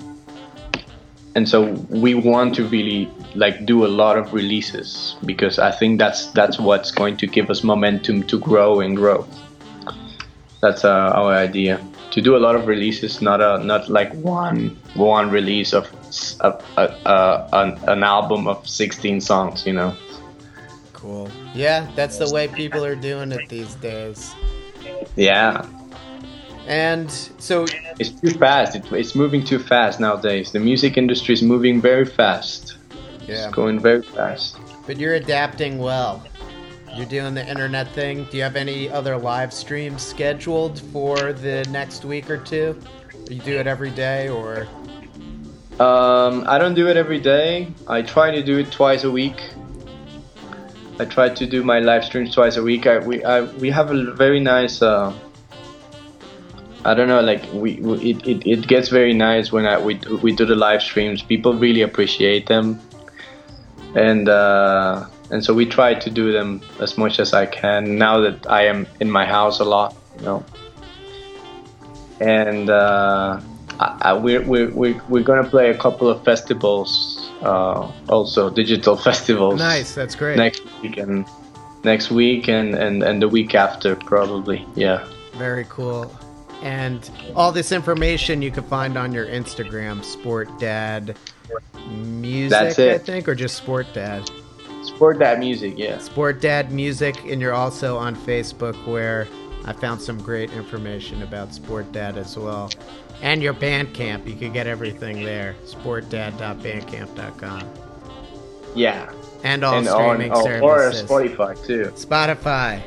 [1.36, 5.98] and so we want to really like do a lot of releases because I think
[5.98, 9.26] that's that's what's going to give us momentum to grow and grow.
[10.60, 11.80] That's uh, our idea
[12.10, 15.86] to do a lot of releases, not a not like one one release of
[16.40, 19.94] a, a, a, an, an album of 16 songs, you know.
[20.92, 21.28] Cool.
[21.54, 24.34] Yeah, that's the way people are doing it these days.
[25.14, 25.66] Yeah,
[26.66, 27.66] And so,
[27.98, 28.76] it's too fast.
[28.76, 30.52] It, it's moving too fast nowadays.
[30.52, 32.75] The music industry is moving very fast.
[33.26, 33.46] Yeah.
[33.46, 34.58] It's going very fast.
[34.86, 36.22] But you're adapting well.
[36.94, 38.24] You're doing the internet thing.
[38.30, 42.80] Do you have any other live streams scheduled for the next week or two?
[43.28, 44.66] You do it every day or
[45.78, 47.68] Um, I don't do it every day.
[47.86, 49.42] I try to do it twice a week.
[50.98, 52.86] I try to do my live streams twice a week.
[52.86, 54.80] I, we I, we have a very nice.
[54.80, 55.12] Uh,
[56.86, 60.00] I don't know, like we, we it, it, it gets very nice when I, we
[60.22, 61.20] we do the live streams.
[61.20, 62.80] People really appreciate them,
[63.96, 68.20] and uh, and so we try to do them as much as I can now
[68.20, 70.44] that I am in my house a lot, you know.
[72.20, 73.40] And uh,
[73.80, 78.96] I, I, we're, we're, we're, we're gonna play a couple of festivals, uh, also digital
[79.08, 79.58] festivals.
[79.58, 80.36] Nice, that's great.
[80.36, 81.26] Next week and
[81.82, 84.64] next week and, and, and the week after probably.
[84.74, 85.06] Yeah.
[85.34, 86.10] Very cool.
[86.62, 91.16] And all this information you can find on your Instagram, Sport Dad
[91.88, 94.28] Music, That's I think, or just Sport Dad.
[94.82, 95.98] Sport Dad music, yeah.
[95.98, 99.26] Sport Dad Music, and you're also on Facebook where
[99.64, 102.70] I found some great information about Sport Dad as well.
[103.22, 105.56] And your Bandcamp, you can get everything there.
[105.64, 107.62] Sportdad.bandcamp.com.
[108.74, 109.10] Yeah.
[109.42, 110.90] And all and streaming on, oh, or.
[110.90, 111.92] Spotify too.
[111.94, 112.82] Spotify.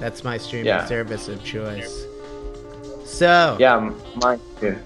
[0.00, 0.86] That's my streaming Yeah.
[0.86, 2.04] service of choice.
[3.12, 3.90] So, Yeah,
[4.22, 4.76] mine too.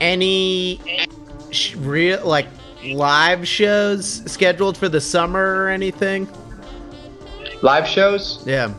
[0.00, 0.80] any
[1.50, 2.46] sh- real like
[2.84, 6.28] live shows scheduled for the summer or anything?
[7.62, 8.42] Live shows?
[8.44, 8.72] Yeah,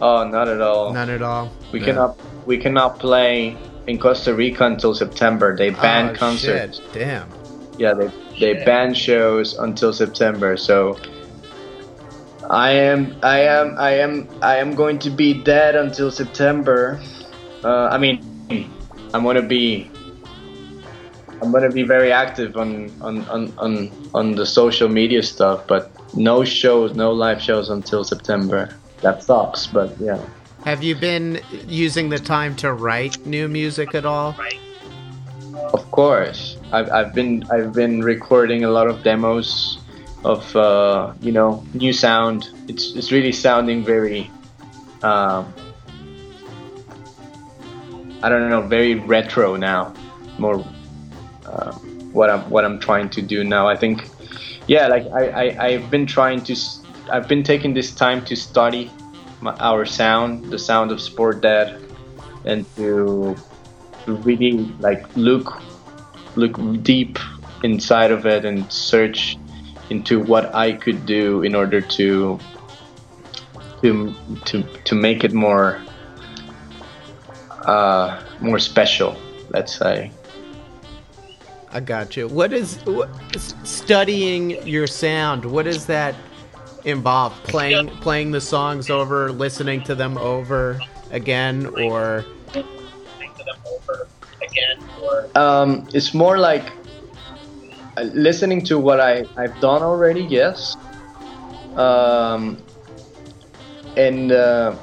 [0.00, 0.92] Oh, not at all.
[0.92, 1.50] Not at all.
[1.72, 1.84] we No.
[1.86, 2.16] cannot
[2.46, 3.56] we cannot play
[3.86, 5.56] in Costa Rica until September.
[5.56, 6.78] They oh, ban Oh, concerts.
[6.78, 6.92] shit.
[6.92, 7.28] Damn.
[7.78, 8.10] Yeah, they
[8.40, 10.56] they ban shows until September.
[10.56, 10.96] So
[12.50, 17.00] I am I am I am I am going to be dead until September.
[17.64, 18.20] Uh, I mean,
[19.14, 19.90] I'm gonna be
[21.40, 25.90] I'm gonna be very active on on, on, on on the social media stuff, but
[26.14, 28.74] no shows, no live shows until September.
[29.00, 30.20] That sucks, but yeah.
[30.64, 34.36] Have you been using the time to write new music at all?
[35.72, 39.81] Of course, I've, I've been I've been recording a lot of demos
[40.24, 42.50] of uh, you know new sound.
[42.68, 44.30] It's it's really sounding very,
[45.02, 45.52] um,
[48.22, 49.94] I don't know, very retro now.
[50.38, 50.64] More
[51.46, 51.72] uh,
[52.12, 53.68] what I'm what I'm trying to do now.
[53.68, 54.08] I think,
[54.66, 56.56] yeah, like I, I I've been trying to
[57.10, 58.90] I've been taking this time to study
[59.40, 61.80] my, our sound, the sound of Sport Dad,
[62.44, 63.36] and to
[64.04, 65.60] to really like look
[66.36, 67.18] look deep
[67.62, 69.36] inside of it and search
[69.90, 72.38] into what I could do in order to
[73.82, 74.14] to
[74.44, 75.80] to to make it more
[77.64, 79.16] uh, more special.
[79.50, 80.10] Let's say.
[81.74, 82.28] I got you.
[82.28, 83.08] What is what,
[83.64, 85.44] studying your sound?
[85.44, 86.14] What does that
[86.84, 87.32] involve?
[87.44, 90.78] Playing playing the songs over, listening to them over
[91.10, 92.24] again, or
[95.34, 96.72] Um, it's more like
[97.96, 100.76] listening to what I, I've done already, yes.
[101.76, 102.58] Um,
[103.96, 104.76] and uh,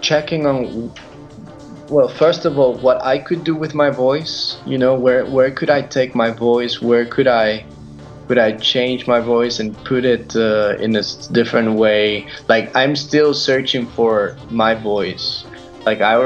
[0.00, 0.92] checking on,
[1.88, 4.58] well, first of all, what I could do with my voice.
[4.66, 6.82] You know, where where could I take my voice?
[6.82, 7.64] Where could I
[8.28, 12.28] could I change my voice and put it uh, in a different way?
[12.46, 15.44] Like I'm still searching for my voice.
[15.86, 16.16] Like I,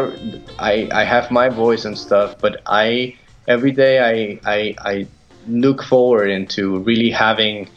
[0.59, 5.09] I, I have my voice and stuff, but I every day I, I, I
[5.47, 7.69] look forward into really having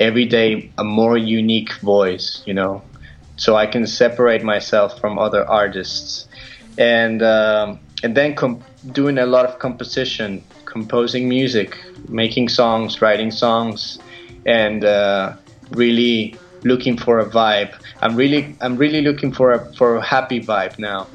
[0.00, 2.42] every day a more unique voice.
[2.46, 2.82] You know,
[3.36, 6.26] so I can separate myself from other artists,
[6.78, 8.62] and um, and then com-
[8.92, 11.76] doing a lot of composition, composing music,
[12.08, 13.98] making songs, writing songs,
[14.46, 15.34] and uh,
[15.70, 17.74] really looking for a vibe.
[18.00, 21.06] I'm really I'm really looking for a for a happy vibe now.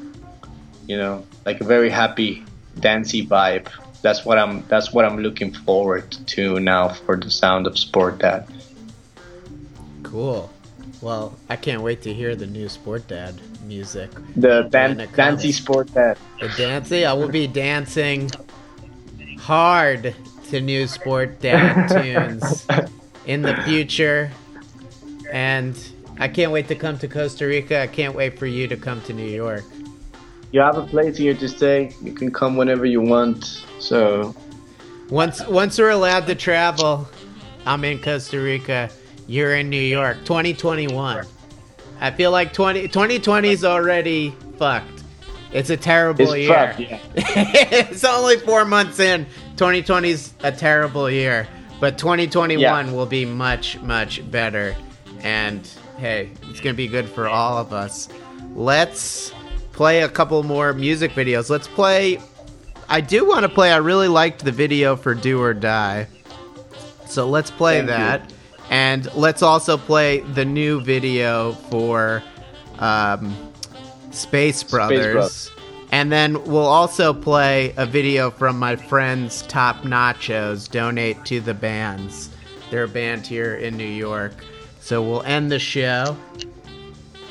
[0.86, 2.44] You know, like a very happy,
[2.80, 3.68] dancey vibe.
[4.02, 8.18] That's what I'm that's what I'm looking forward to now for the sound of Sport
[8.18, 8.46] Dad.
[10.02, 10.50] cool.
[11.00, 13.34] Well, I can't wait to hear the new Sport Dad
[13.64, 14.10] music.
[14.36, 15.52] The dan- it dancey.
[15.52, 16.18] Sport Dad.
[16.40, 18.30] The dancing, I will be dancing
[19.38, 20.14] hard
[20.50, 22.66] to new Sport Dad tunes
[23.24, 24.30] in the future.
[25.32, 25.74] And
[26.18, 27.80] I can't wait to come to Costa Rica.
[27.80, 29.64] I can't wait for you to come to New York.
[30.52, 31.94] You have a place here to stay.
[32.02, 33.64] You can come whenever you want.
[33.78, 34.34] So
[35.08, 37.08] Once once we're allowed to travel,
[37.66, 38.90] I'm in Costa Rica.
[39.26, 40.18] You're in New York.
[40.24, 41.24] 2021.
[42.00, 45.04] I feel like 20 2020 is already fucked.
[45.52, 46.54] It's a terrible it's year.
[46.54, 46.80] fucked.
[46.80, 46.98] Yeah.
[47.14, 49.26] it's only four months in.
[49.56, 51.46] 2020 is a terrible year,
[51.80, 52.92] but 2021 Yeah.
[52.92, 54.74] will be much, much better.
[55.22, 58.08] And hey, it's gonna be good for all of us.
[58.54, 59.32] Let's
[59.80, 61.48] play a couple more music videos.
[61.48, 62.20] Let's play.
[62.90, 63.72] I do want to play.
[63.72, 66.06] I really liked the video for "Do or Die,"
[67.06, 67.96] so let's play Thank you.
[67.96, 68.32] that.
[68.68, 72.22] And let's also play the new video for
[72.78, 73.34] um,
[74.10, 75.14] Space Brothers.
[75.14, 75.50] Brothers.
[75.92, 81.54] And then we'll also play a video from my friends Top Nachos donate to the
[81.54, 82.28] bands.
[82.70, 84.44] They're a band here in New York.
[84.80, 86.18] So we'll end the show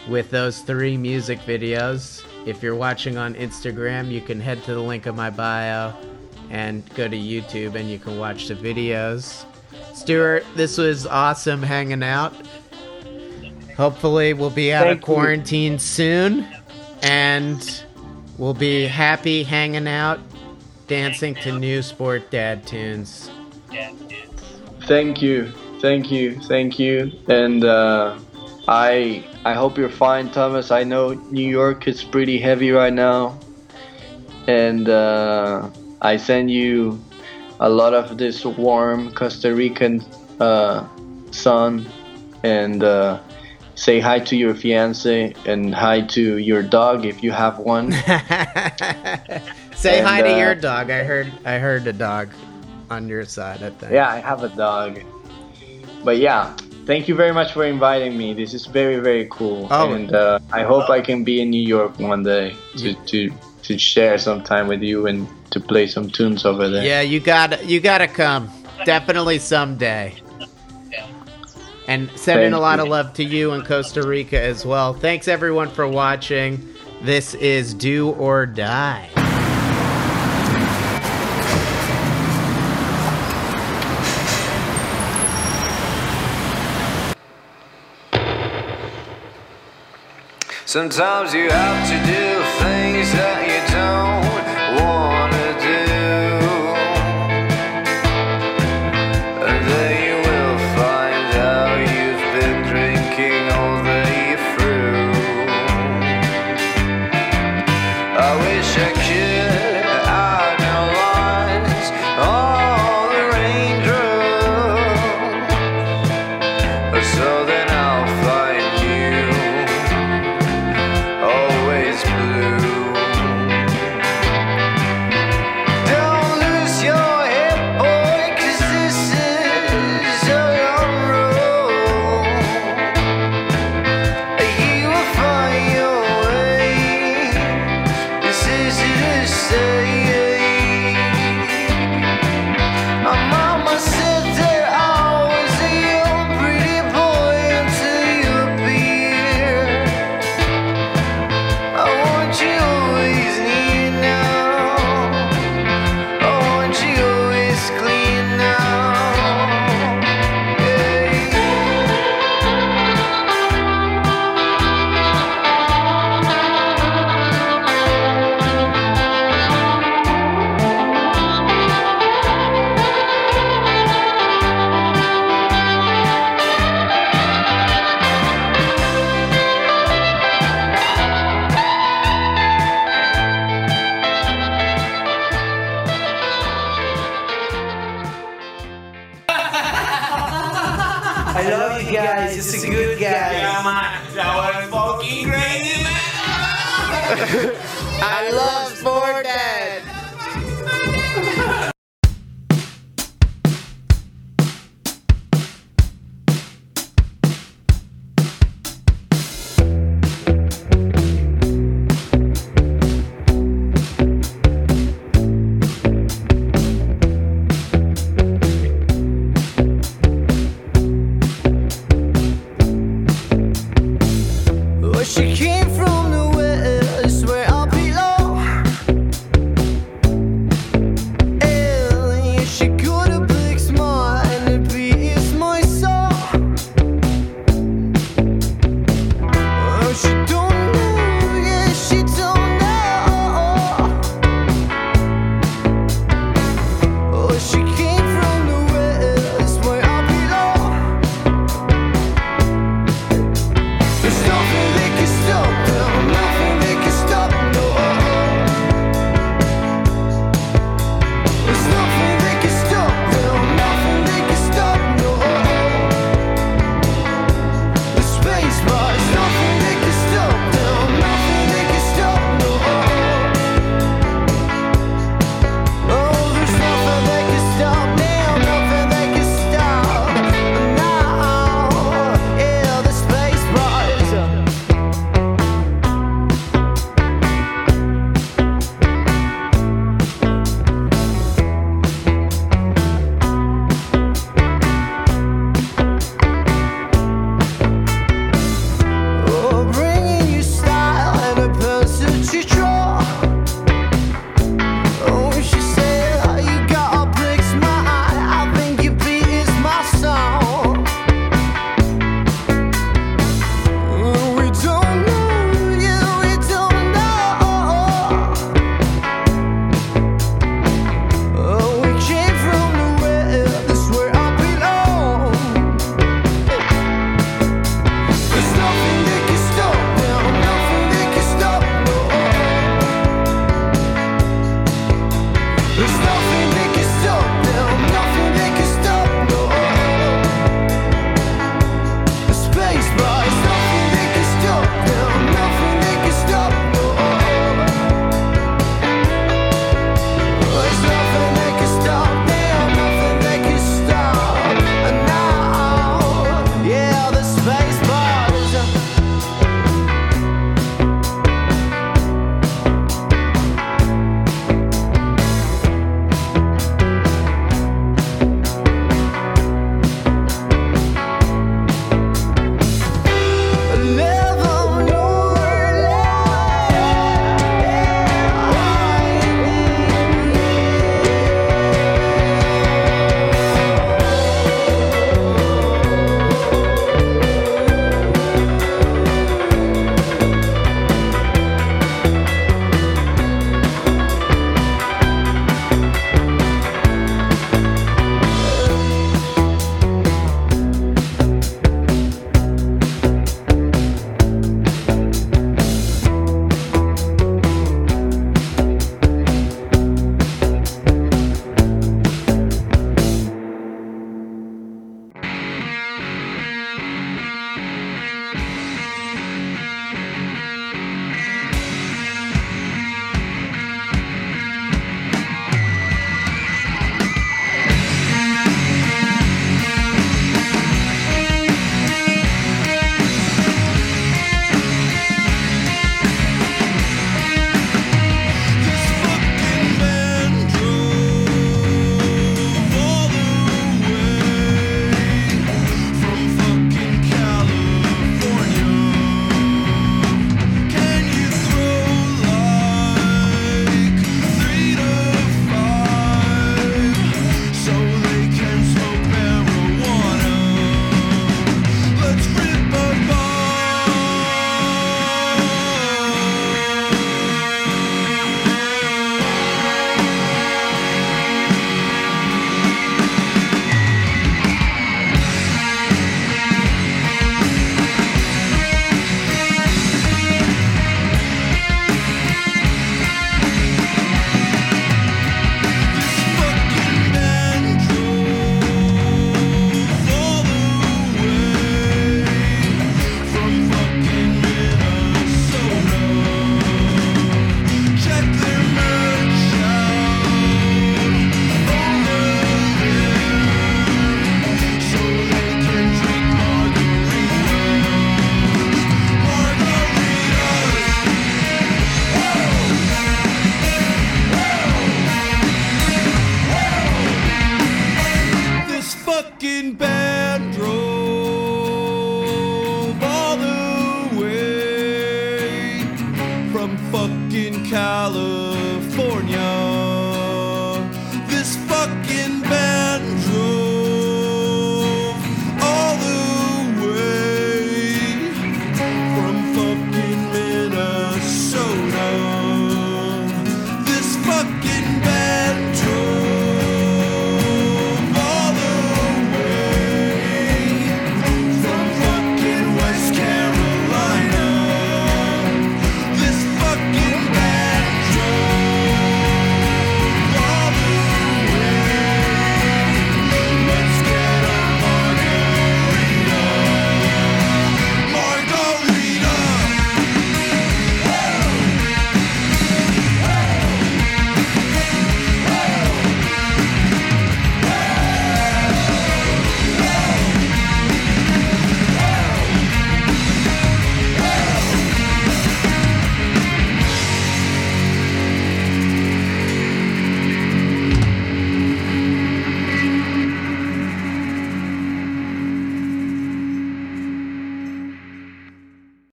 [0.10, 2.24] with those three music videos.
[2.46, 5.94] If you're watching on Instagram, you can head to the link of my bio
[6.50, 9.46] and go to YouTube and you can watch the videos.
[9.94, 12.34] Stuart, this was awesome hanging out.
[13.78, 15.14] Hopefully, we'll be out Thank of you.
[15.16, 16.46] quarantine soon
[17.04, 17.84] and
[18.38, 20.20] we'll be happy hanging out,
[20.88, 23.30] dancing to new Sport Dad tunes.
[24.88, 28.18] Thank you, thank you, thank you, and uh,
[28.70, 30.70] I I hope you're fine, Thomas.
[30.70, 33.39] I know New York is pretty heavy right now,
[34.45, 35.72] and uh,
[36.03, 37.01] I send you
[37.59, 40.05] a lot of this warm Costa Rican
[40.39, 40.88] uh,
[41.32, 41.89] sun,
[42.43, 43.20] and uh,
[43.74, 47.91] say hi to your fiance and hi to your dog if you have one.
[49.74, 50.91] Say And, hi to uh, your dog.
[50.91, 52.30] I heard I heard a dog
[52.91, 53.93] on your side, I think.
[53.93, 54.99] Yeah, I have a dog.
[56.03, 56.53] But yeah,
[56.86, 58.34] thank you very much for inviting me.
[58.34, 59.93] This is very very cool, Oh.
[59.93, 63.30] and uh, I hope I can be in New York one day to to
[63.63, 66.84] to share some time with you and to play some tunes over there.
[66.84, 68.49] Yeah, you got you got to come.
[68.86, 70.15] Definitely someday.
[71.88, 72.84] And sending Thank a lot you.
[72.84, 74.93] of love to you in Costa Rica as well.
[74.93, 76.67] Thanks everyone for watching.
[77.01, 79.09] This is Do or Die.
[90.70, 93.39] Sometimes you have to do things that